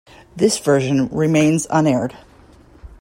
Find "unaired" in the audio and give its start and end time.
1.69-2.17